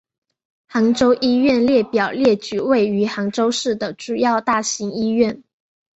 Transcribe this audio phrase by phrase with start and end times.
[0.67, 5.43] 杭州医院列表列举位于杭州市的主要大型医院。